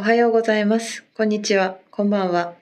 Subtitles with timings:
[0.00, 1.04] おはようございます。
[1.14, 1.76] こんにちは。
[1.90, 2.54] こんばんは。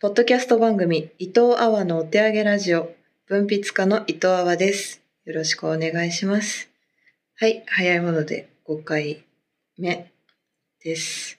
[0.00, 2.92] ポッドキャスト番組、伊藤阿波のお手上げラジオ、
[3.28, 5.00] 文筆家の伊藤阿波です。
[5.24, 6.68] よろしくお願いします。
[7.36, 9.22] はい、早いもので5回
[9.78, 10.10] 目
[10.82, 11.38] です。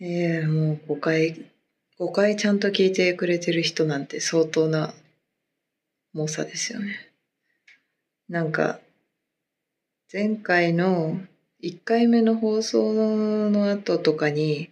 [0.00, 1.44] えー、もう5回、
[1.98, 4.94] 5回ちゃんと聞いてくれてる人なんて相当な
[6.14, 7.12] 猛者ですよね。
[8.30, 8.80] なんか、
[10.10, 11.20] 前回の
[11.62, 12.92] 1回目の放送
[13.50, 14.70] の後とかに、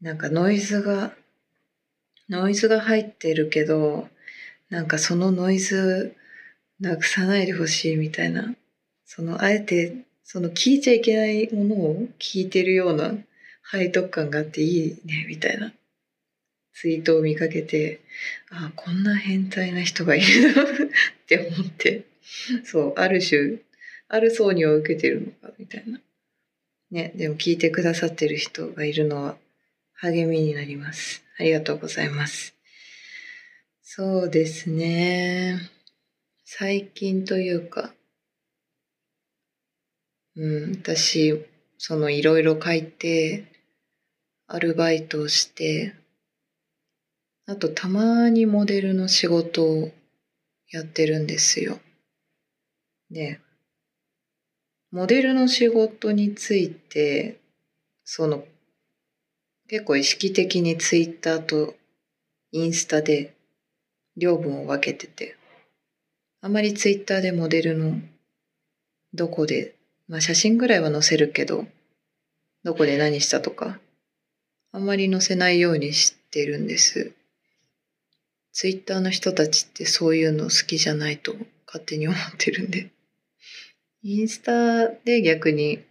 [0.00, 1.12] なんかノイズが、
[2.28, 4.08] ノイズが入ってるけど、
[4.70, 6.14] なんかそのノイズ
[6.78, 8.54] なくさないでほしいみたいな、
[9.04, 13.14] そのあえて、その聞いちゃいけないものを聞いてるような
[13.70, 15.72] 背徳感があっていいね、みたいな。
[16.72, 18.00] ツイートを見かけて、
[18.50, 20.66] ああこんな変態な人がいるのっ
[21.26, 22.04] て思って、
[22.64, 23.58] そう、ある種、
[24.08, 26.00] ある層には受けてるのかみたいな。
[26.90, 29.36] ね、でも聞いてくださってる人がいるのは
[29.92, 31.22] 励みになります。
[31.38, 32.54] ありがとうございます。
[33.82, 35.60] そうですね。
[36.44, 37.92] 最近というか、
[40.36, 41.44] うん、私、
[41.76, 43.44] そのいろいろ書いて、
[44.46, 45.94] アルバイトをして、
[47.46, 49.90] あとたまにモデルの仕事を
[50.70, 51.80] やってるんですよ。
[53.10, 53.40] で、
[54.90, 57.38] モデルの仕事について、
[58.04, 58.44] その、
[59.68, 61.74] 結構意識的にツイッターと
[62.52, 63.34] インスタで
[64.16, 65.36] 両分を分けてて、
[66.40, 68.00] あまりツイッターでモデルの
[69.12, 69.74] どこで、
[70.08, 71.66] まあ写真ぐらいは載せるけど、
[72.64, 73.78] どこで何したとか、
[74.72, 77.12] あんまり載せないようにしてるんです。
[78.52, 81.34] ツイッターの人たちってそういうの好きじゃないと
[81.66, 82.90] 勝手に思ってるんで。
[84.10, 85.84] インスタで逆に、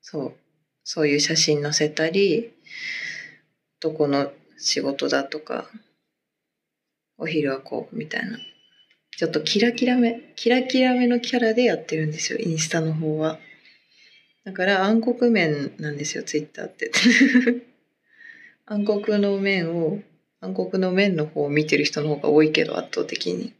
[0.00, 0.34] そう、
[0.82, 2.54] そういう写真載せたり、
[3.80, 5.68] どこの仕事だとか、
[7.18, 8.38] お昼はこう、みたいな。
[9.18, 13.38] ちょっとキラキラめ、キラキラめのキャラでやってるんですよ、インスタの方は。
[14.46, 16.90] だから暗黒面なんですよ、ツイッターって。
[18.64, 20.02] 暗黒の面を、
[20.40, 23.52] 暗黒の面の方を見てる人の方が多いけど、圧倒的に。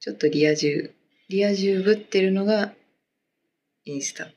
[0.00, 0.97] ちょっとリア充
[1.28, 2.72] リア充ぶってるのが
[3.84, 4.28] インスタ。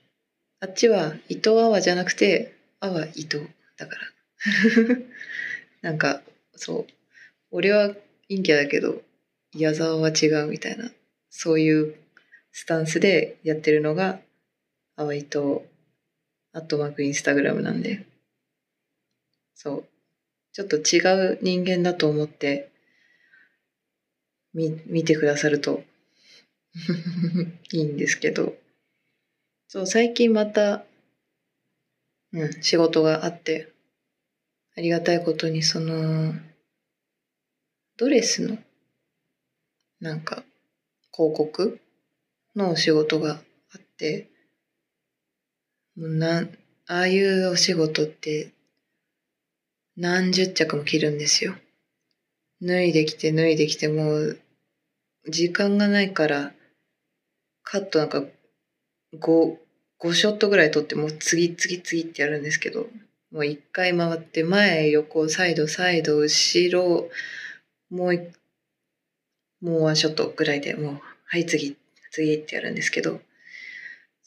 [0.59, 3.47] あっちは伊藤アワじゃなくて、アワ伊藤
[3.77, 4.01] だから。
[5.89, 6.21] なんか、
[6.53, 6.93] そう。
[7.49, 7.95] 俺は
[8.27, 9.01] 陰キャだけど、
[9.55, 10.91] 矢沢は違うみたいな、
[11.29, 11.95] そういう
[12.51, 14.19] スタンスでやってるのが、
[14.97, 15.61] アワ伊藤、
[16.51, 18.05] アットマークインスタグラムなんで。
[19.55, 19.85] そう。
[20.51, 20.99] ちょっと違
[21.35, 22.69] う人間だと思って、
[24.53, 25.85] み、見てくださると
[27.71, 28.55] いいんですけど、
[29.67, 30.85] そう、最近また、
[32.33, 33.71] うん、仕事があって、
[34.77, 36.33] ありがたいことにその、
[37.97, 38.57] ドレスの、
[39.99, 40.43] なんか、
[41.13, 41.79] 広告
[42.55, 43.41] のお仕事が
[43.73, 44.29] あって、
[45.95, 46.57] もうなん、
[46.87, 48.51] ああいうお仕事って、
[49.97, 51.55] 何十着も着るんですよ。
[52.61, 54.39] 脱いできて脱いできてもう、
[55.27, 56.53] 時間がないから、
[57.63, 58.23] カットなんか
[59.19, 59.57] 5、
[59.99, 62.87] 5ショットぐらい撮ってもう次次次ってやるんですけど、
[63.31, 67.09] もう一回回って前、横、サイド、サイド、後ろ、
[67.89, 68.19] もうい、
[69.61, 71.77] もうワンショットぐらいでもう、はい次、
[72.11, 73.21] 次ってやるんですけど、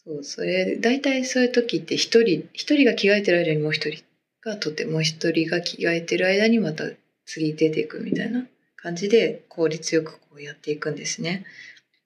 [0.04, 4.02] そう、それ、大体そういう時って一人、一人が着替えてる間にもう一人
[4.42, 6.84] が撮って、もう一人が着替えてる間にまた
[7.26, 8.46] 次出ていくみたいな
[8.76, 11.44] 感じで効率よくこうやっていくんですね。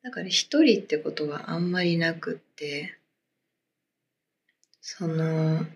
[0.02, 2.98] だから一人ってことはあんまりなくって、
[4.80, 5.66] その、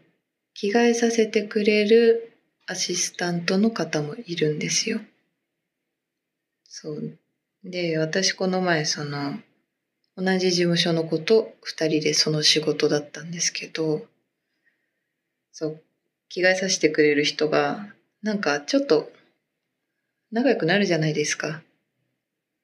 [0.55, 2.33] 着替えさせてくれる
[2.67, 5.01] アシスタントの方もいるんですよ。
[6.65, 7.19] そう。
[7.65, 9.39] で、私この前その、
[10.17, 14.07] 同じ事務所の子と二人でその仕事だったんですけど、
[15.53, 15.83] そう、
[16.29, 17.93] 着替えさせてくれる人が、
[18.23, 19.13] なんかちょっと
[20.31, 21.63] 仲良くなるじゃないですか。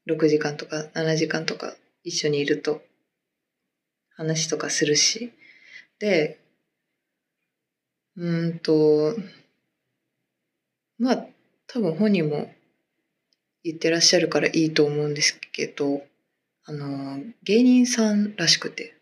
[0.08, 2.82] 6時間とか7時間とか一緒にいると
[4.16, 5.32] 話とかするし。
[5.98, 6.38] で、
[8.16, 9.14] うんと、
[10.98, 11.26] まあ
[11.66, 12.50] 多分本人も
[13.62, 16.02] 言ってらっしゃるからいいと思うんですけど、
[16.64, 18.96] あの、芸人さんらしくて。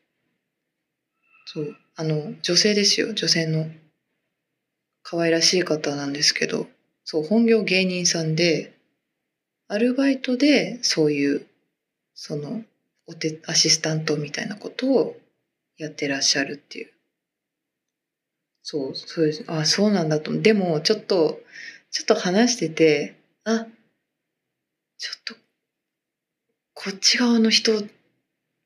[1.47, 3.70] そう、あの、女性ですよ、女性の
[5.02, 6.67] 可愛らしい方なんですけど、
[7.05, 8.75] そう、本業芸人さんで、
[9.68, 11.46] アルバイトでそういう、
[12.14, 12.62] その、
[13.06, 15.16] お手、アシスタントみたいなことを
[15.76, 16.96] やってらっしゃるっていう
[18.68, 19.44] そう、そうです。
[19.46, 20.36] あ、そうなんだと。
[20.40, 21.38] でも、ちょっと、
[21.92, 23.14] ちょっと話してて、
[23.44, 23.64] あ、
[24.98, 25.34] ちょっと、
[26.74, 27.82] こっち側の人っ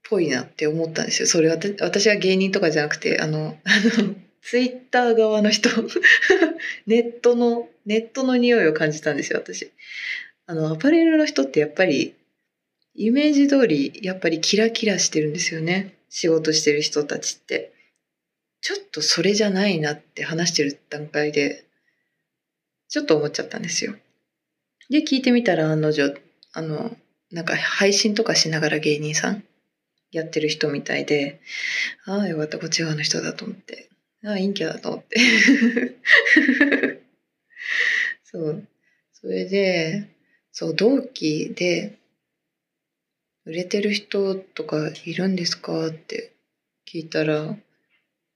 [0.09, 1.29] ぽいなって思ったんですよ。
[1.29, 5.69] それ私私は芸人とかじゃなくて、あの、あの、ツイッター側の人、
[6.87, 9.71] ネットの、ネットの匂いを感じたんですよ、私。
[10.51, 12.17] あの、アパレルの人ってやっぱり、
[12.97, 15.95] イメージ通り、やっぱりキラキラしてるんですよね。
[16.09, 17.73] 仕事してる人たちって。
[18.61, 21.67] ちょっとそれじゃないなって話してる段階で、
[22.89, 23.95] ちょっと思っちゃったんですよ。
[24.91, 26.21] で、聞いてみたら案の定、
[26.53, 26.97] あの、
[27.31, 29.45] なんか配信とかしながら芸人さん
[30.11, 31.41] やってる人みたいで、
[32.07, 33.89] ああ、よかった、こっち側の人だと思って。
[34.25, 35.17] ああ、陰キャだと思って。
[38.25, 38.67] そう。
[39.13, 40.09] それで、
[40.53, 41.99] そう、同期で、
[43.45, 46.33] 売れてる人とかいるんですかって
[46.87, 47.57] 聞いたら、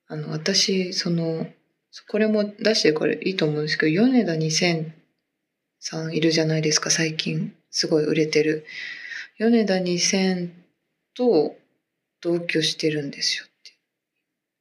[0.07, 1.47] あの、私、その、
[2.09, 4.93] これも出してこれいいと思うんですけど、米田2000
[5.79, 7.55] さんいるじゃないですか、最近。
[7.71, 8.65] すごい売れてる。
[9.39, 10.51] 米田2000
[11.15, 11.57] と
[12.21, 13.73] 同居してるんですよって。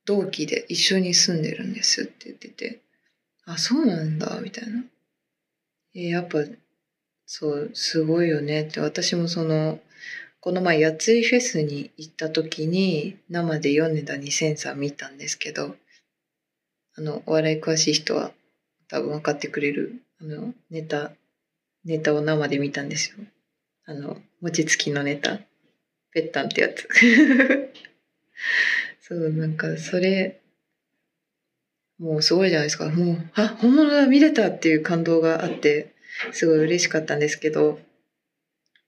[0.06, 2.82] 同期で一緒に住んでるんですって言ってて、
[3.46, 4.84] あ、そうなんだ、みたいな。
[5.96, 6.40] えやっぱ、
[7.26, 9.80] そう、すごいよねって、私もその、
[10.40, 15.76] この前、やついフェスに行った時に、生で米田2000さん見たんですけど、
[16.96, 18.32] あの、お笑い詳しい人は
[18.90, 21.14] 多分分かってくれる、あの、ネタ、
[21.86, 23.18] ネタを生で見たんですよ。
[23.86, 25.40] あの、餅つきのネタ。
[26.12, 26.88] ぺったんってやつ。
[29.02, 30.42] そう、なんか、それ、
[31.98, 32.90] もうすごいじゃないですか。
[32.90, 35.93] もう、あ、本物だ、見れたっていう感動があって、
[36.32, 37.80] すごい嬉しかったんですけど、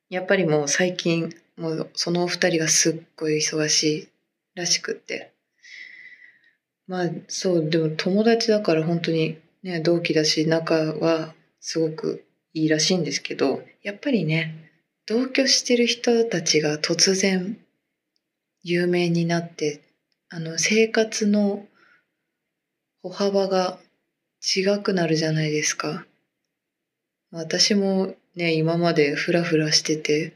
[0.09, 4.09] やっぱりもう最近、もうそのお二人がすっごい忙しい
[4.55, 5.35] らしくって。
[6.87, 12.23] まあそうでも友達だから本当にね同期だし仲はすごく
[12.53, 14.69] いいらしいんですけどやっぱりね
[15.07, 17.57] 同居してる人たちが突然
[18.63, 19.81] 有名になって
[20.29, 21.65] あの生活の
[23.01, 23.79] 歩幅が
[24.55, 26.05] 違くなるじゃないですか。
[27.35, 30.33] 私もね今までフラフラしてて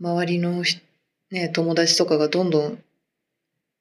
[0.00, 0.64] 周りの
[1.30, 2.78] ね、友達とかがどんどん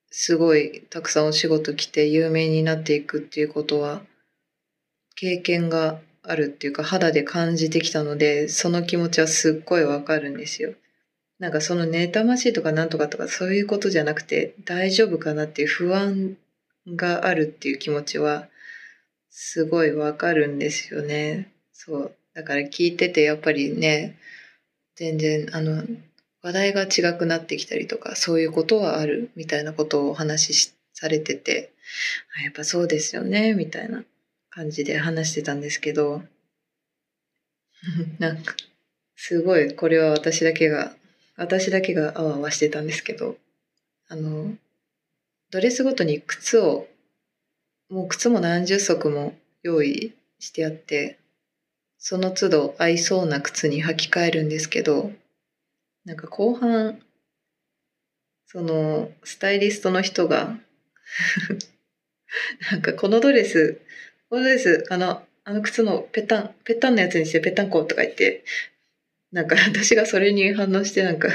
[0.10, 4.02] すごいたくさんお仕事来て有名になっていくっていうことは
[5.16, 10.74] 経験があるっていうか肌で感じてきたのでその気持ちはすっごいわかるんですよ。
[11.40, 16.36] なんかその妬ましいとかなんとかとかそういうことじゃなくて大丈夫かなっていう不安
[16.88, 18.50] があるっていう気持ちは
[19.30, 21.52] すごいわかるんですよね。
[21.72, 22.16] そう。
[22.34, 24.18] だから聞いててやっぱりね、
[24.96, 25.84] 全然あの
[26.42, 31.72] 話題が違くなってきたりとかそういうことはあるみたいなことをお話しされてて
[32.44, 34.04] やっぱそうですよねみたいな
[34.50, 36.22] 感じで話してたんですけど
[38.20, 38.56] なんか
[39.16, 40.96] すごいこれは私だけが
[41.36, 43.38] 私だけがあわあわしてたんですけど
[44.10, 44.56] あの
[45.50, 46.88] ドレスごとに靴を
[47.90, 49.34] もう靴も何十足も
[49.64, 51.18] 用意してあって
[52.06, 55.14] その都度合いそうな靴に履き替えるんですけど、
[56.04, 57.00] なんか後半、
[58.46, 60.60] そのスタイリストの人が
[62.72, 63.80] なんかこのドレス、
[64.30, 68.44] このドレス、あの、あの靴のペタン、ペタンのやつにしてペタンコとか言って、
[69.32, 71.30] なんか私がそれに反応してなんか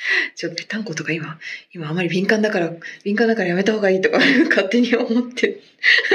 [0.34, 1.38] ちょっとぺったんことか今、
[1.72, 2.72] 今あまり敏感だから、
[3.04, 5.60] 敏感だからやめた方がいいとか 勝手に思って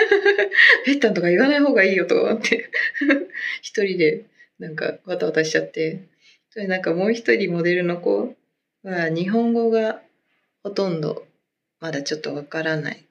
[0.86, 2.70] ぺったんとか言わない方がいいよとか思って
[3.62, 4.26] 一人で
[4.60, 6.02] なんかわたわたしちゃって、
[6.50, 8.36] それなんかもう一人モデルの子
[8.84, 10.02] は日本語が
[10.64, 11.28] ほとんど
[11.80, 13.06] まだちょっとわからない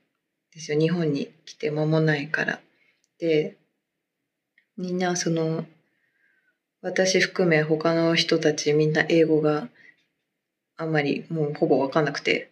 [0.54, 0.80] ですよ。
[0.80, 2.60] 日本に来て間もないから。
[3.18, 3.56] で、
[4.76, 5.66] みんなその、
[6.80, 9.68] 私含め他の人たちみんな英語が
[10.76, 12.50] あんまりもうほぼ分かんなくて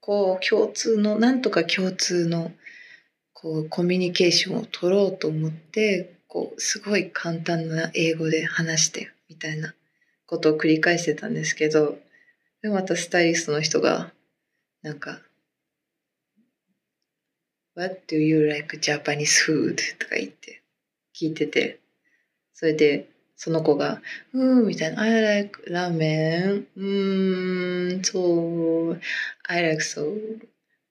[0.00, 2.52] こう共通のなんとか共通の
[3.32, 9.74] こうコミュニケーションを取ろうと思ってこうすごい簡単な英語で話してみたいな
[10.26, 11.98] ことを繰り返してたんですけど
[12.62, 14.12] でまたスタイリストの人が
[14.82, 15.20] なんか
[17.74, 20.62] 「What do you like Japanese food?」とか言って
[21.14, 21.80] 聞いてて
[22.54, 23.08] それで
[23.42, 24.02] その子が、
[24.34, 29.00] うーん、みたいな、I like ラーメン、うーん、そう、
[29.44, 30.04] I like so,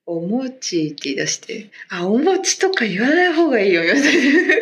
[0.04, 4.54] お餅って言い出して、あ、お餅とか言わない方がいいよ、みたいな。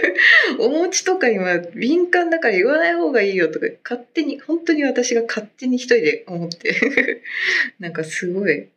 [0.61, 7.23] お餅とか今敏感だから言わない方がいいよとか、勝手に、本当に私が勝手に一人で思って、
[7.81, 8.69] なんかすごい、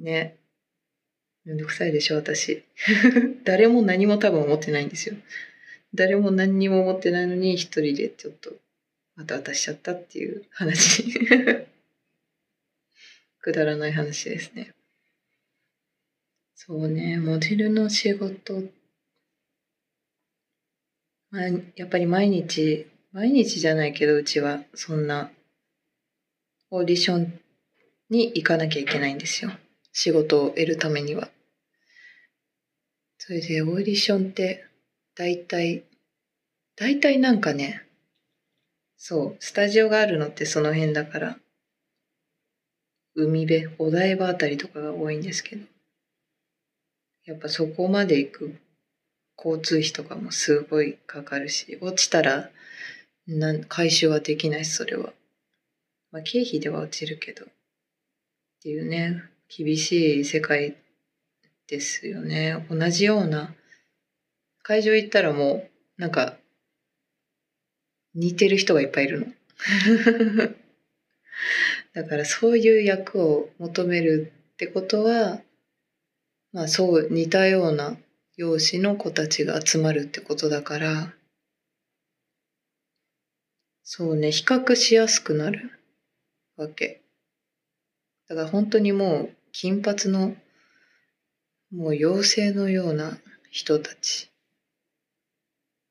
[0.00, 0.36] ね、
[1.44, 2.64] めんどくさいでしょ、私。
[3.44, 5.14] 誰も何も多分思ってないんですよ。
[5.96, 8.52] 誰も何にも思ってないのに一人でちょっと
[9.16, 11.04] また渡しちゃったっていう話。
[13.40, 14.74] くだらない話ですね。
[16.54, 18.62] そうね、モデルの仕事、
[21.30, 21.42] まあ、
[21.76, 25.30] やっぱり毎日、毎日じゃないけど、うちはそんな
[26.70, 27.40] オーディション
[28.10, 29.52] に行かなきゃいけないんですよ。
[29.92, 31.30] 仕事を得るためには。
[33.18, 34.64] それでオーディションって
[35.16, 35.84] 大体、
[36.76, 37.86] 大体なんかね、
[38.98, 41.38] そう、スタジオがあるのってその辺だから、
[43.14, 45.64] 海辺、お台場あたりとかが多いんですけど、
[47.24, 48.56] やっぱそこまで行く
[49.38, 52.50] 交通費とかもすごいかかるし、落ちたら
[53.26, 55.12] なん回収はできないし、それは。
[56.12, 57.48] まあ、経費では落ちるけど、っ
[58.62, 60.76] ていうね、厳しい世界
[61.68, 62.66] ですよね。
[62.70, 63.54] 同じような、
[64.66, 66.34] 会場行ったらもう、なんか、
[68.16, 69.26] 似てる人がいっぱいいるの。
[71.94, 75.40] だからそういう役を求めるってことは、
[76.50, 77.96] まあそう似たような
[78.36, 81.14] 容姿の子たちが集まるってことだから、
[83.84, 85.78] そうね、比較しやすくなる
[86.56, 87.02] わけ。
[88.26, 90.34] だから本当にもう金髪の
[91.70, 93.16] もう妖精のような
[93.52, 94.32] 人たち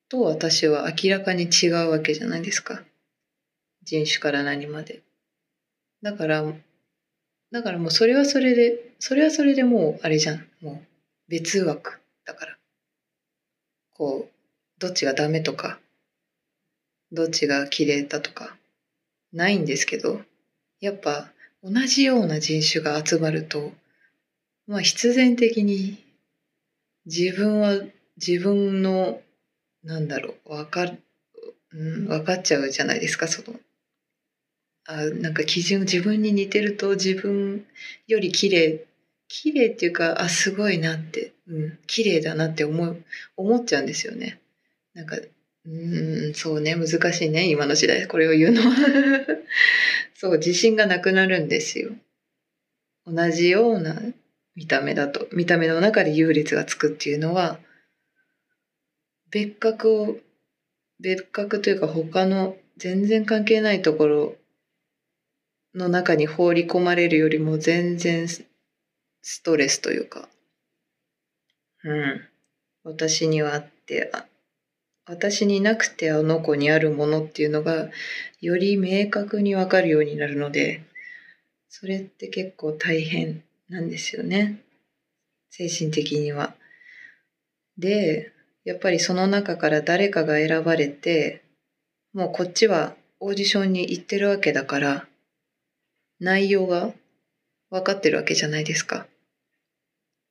[0.09, 2.83] と私は明らかに違うわけじゃないですか。
[3.83, 5.01] 人種から何まで。
[6.01, 6.43] だから、
[7.51, 10.47] だからもうそれはそれで、それはそれでもうあれじゃん。
[10.62, 10.88] もう
[11.27, 12.57] 別枠だから。
[13.93, 15.79] こう、どっちがダメとか、
[17.12, 18.57] どっちが綺麗だとか、
[19.31, 20.21] ないんですけど、
[20.79, 21.31] やっぱ
[21.63, 23.71] 同じような人種が集まると、
[24.67, 26.03] まあ必然的に
[27.05, 27.79] 自分は
[28.17, 29.21] 自分の
[29.85, 30.91] なんだろう、わか、
[31.71, 33.57] うん、分かっちゃうじゃないですか、その。
[34.87, 37.65] あなんか基準自分に似てると自分
[38.07, 38.85] より綺麗
[39.27, 43.03] 綺麗っていうかあすごいなってうん綺麗だなって思う
[43.35, 44.39] 思っちゃうんですよね。
[44.93, 45.17] なんか
[45.65, 48.75] うんそうね難しいね今の時代これを言うのは。
[50.13, 51.91] そう自信がなくなるんですよ。
[53.07, 53.99] 同じような
[54.55, 57.59] 見た目だと見た目の中で優劣がつくっていうのは
[59.32, 60.17] 別格を、
[61.00, 64.36] 別格というか他の全然関係ないところ
[65.74, 68.46] の中に放り込まれるよりも全然ス
[69.44, 70.29] トレスというか、
[71.84, 72.22] うん。
[72.84, 74.25] 私にはあってあ、
[75.08, 77.89] 私になくてあの子にあるものっていうのが
[78.41, 80.84] より明確にわかるようになるので、
[81.70, 84.62] それって結構大変なんですよね。
[85.50, 86.55] 精神的には。
[87.77, 88.32] で、
[88.65, 91.43] やっぱりその中から誰かが選ばれて、
[92.13, 95.07] もうこっちはオーディションに行ってるわけだから、
[96.19, 96.91] 内容が
[97.69, 99.05] 分かってるわけじゃないですか。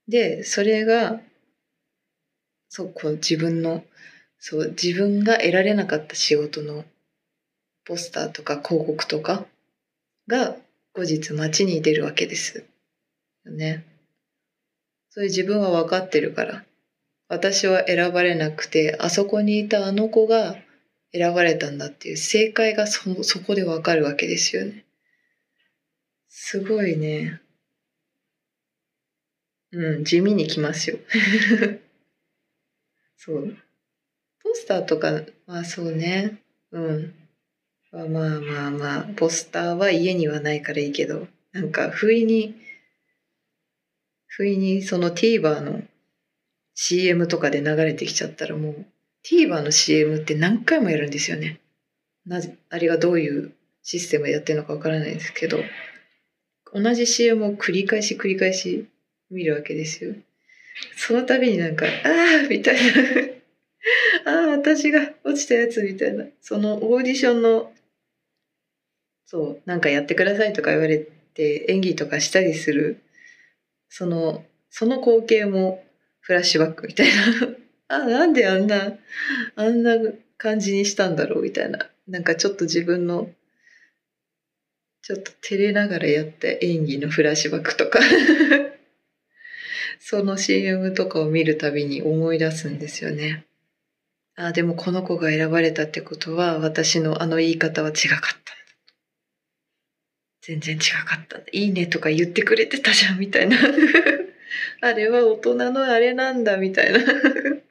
[0.09, 1.21] で、それが、
[2.69, 3.85] そう、こう自分の、
[4.39, 6.85] そう、自分が得られなかった仕事の
[7.85, 9.47] ポスターとか広告とか
[10.27, 10.57] が
[10.93, 12.65] 後日街に出るわけです
[13.45, 13.85] よね。
[15.11, 16.65] そういう自分は分かってるから。
[17.35, 20.57] 私は選ばれなくて、あそこにいたあの子が
[21.13, 24.85] 選ばれたんだっていう正解がそそこでわかるわけですよね。
[26.29, 27.41] すごいね。
[29.73, 30.99] うん、地味にきますよ。
[33.19, 33.57] そう。
[34.41, 36.39] ポスターとか、まあそうね。
[36.71, 37.15] うん。
[37.91, 42.55] まあまあまあまあ、ポスターは家にはないからいいけど、なんか不意に、
[44.27, 45.83] 不意にその TVer の
[46.75, 48.87] CM とかで流れてきちゃったらもう
[49.25, 51.61] TVer の CM って何回もやるんですよね。
[52.27, 53.53] なぜ、あれがどういう
[53.83, 55.59] システムやってるのかわからないですけど、
[56.73, 58.89] 同じ CM を繰り返し繰り返し
[59.31, 60.15] 見るわけですよ。
[60.97, 61.89] その度になんか、あ
[62.45, 62.81] あみたいな
[64.27, 66.27] ああ、私が落ちたやつみたいな。
[66.41, 67.73] そのオーディションの、
[69.27, 73.01] そう、なんかやってくださいとか言われて演技とかしたりする、
[73.89, 75.84] その、その光景も
[76.25, 77.13] フラッシュバックみたいな
[77.89, 78.99] あ、なんであんな、
[79.57, 79.99] あんな
[80.39, 81.91] 感じにしたんだろうみたいな。
[82.09, 83.31] なんかちょっと自分の、
[85.03, 88.01] ちょっと照れながらやった演技のフラッシュバックとか
[90.01, 93.45] その CM とかを見るたびに思い出すんですよね。
[94.35, 98.55] あ、でもこの子が選ばれたってことは、私のあの言い方は違かった。
[100.41, 101.39] 全然違かった。
[101.53, 103.59] いいねとか言ってくれてたじゃん、みたいな
[104.81, 107.01] あれは大人のあれなんだみたいな。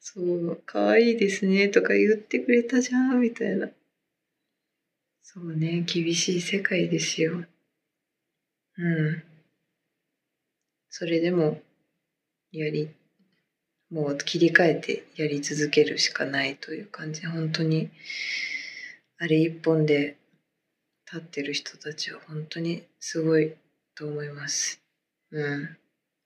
[0.00, 3.70] そう可愛いですねとか言ってくれたじゃんみたいな。
[5.22, 7.44] そうね厳しい世界ですよ。
[8.78, 9.22] うん。
[10.88, 11.60] それでも
[12.52, 12.88] やり
[13.90, 17.26] もう切り替えてやり続けるしかないという感じ。
[17.26, 17.90] 本当に
[19.18, 20.16] あれ一本で
[21.06, 23.54] 立ってる人たちは本当にすごい
[23.94, 24.85] と思います。
[25.36, 25.76] うん。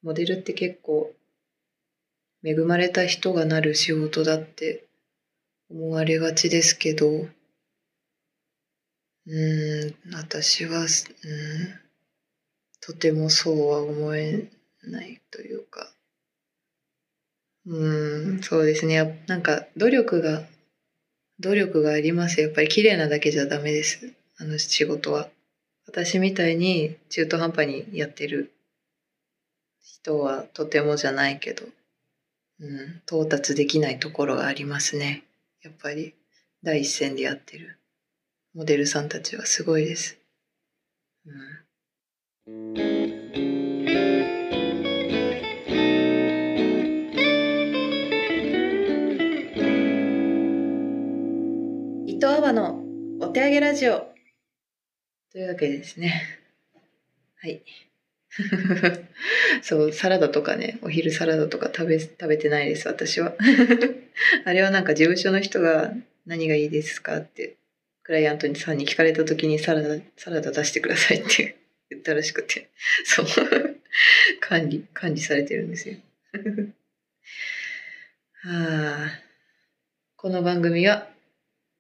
[0.03, 1.13] モデルって結構
[2.45, 4.85] 恵まれた人がなる仕事だって
[5.69, 7.09] 思われがちですけど
[9.27, 9.95] うん。
[10.15, 10.89] 私はうん。
[12.81, 14.49] とてもそうは思え
[14.85, 15.93] ないというか。
[17.67, 19.25] うんそうですね。
[19.27, 20.43] なんか努力が
[21.41, 22.41] 努力があります。
[22.41, 24.13] やっぱり綺麗なだけじゃダメです。
[24.39, 25.29] あの仕事は。
[25.87, 28.53] 私みたいに中途半端にやってる
[29.83, 31.67] 人はとてもじゃないけど
[32.63, 35.25] うん、到達できないところがありますね。
[35.63, 36.15] やっぱり
[36.63, 37.79] 第一線でやってる
[38.55, 40.19] モデルさんたちはすごいです。
[41.25, 42.77] うん、
[52.07, 52.85] 伊藤阿波の
[53.21, 54.07] お手上げラジオ
[55.33, 56.23] というわけですね。
[57.41, 57.63] はい。
[59.63, 63.35] そう、サラダとかね、お昼サラダとか食べ、食べてないです、私は。
[64.45, 65.93] あれはなんか事務所の人が
[66.27, 67.57] 何がいいですかって、
[68.03, 71.57] クライアントさんに聞かれた時にサラダ、サラダ出してくださいって
[71.91, 72.69] 言ったらしくて、
[73.05, 73.27] そう、
[74.41, 75.97] 管理、管理されてるんですよ。
[78.43, 79.21] はあ、
[80.17, 81.09] この番組は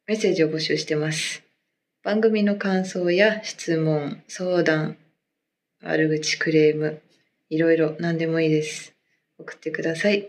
[0.07, 1.42] メッセージを募集してます。
[2.02, 4.97] 番組の感想や質問、相談、
[5.82, 7.00] 悪口、クレーム、
[7.49, 8.94] いろいろ何でもいいです。
[9.38, 10.28] 送ってください。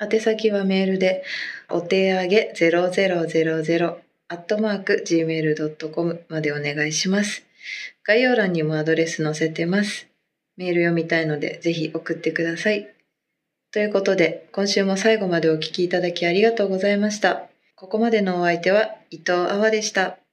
[0.00, 1.24] 宛先はメールで、
[1.68, 3.96] お手上げ0000
[4.28, 7.44] アットマーク gmail.com までお願いします。
[8.04, 10.08] 概要欄にもアドレス載せてます。
[10.56, 12.88] メール読みたいのでぜひ送ってください。
[13.72, 17.48] ということで、今週も最後までお聴きいただきありがとうございました。
[17.74, 20.23] ここまでのお相手は伊藤阿波でした。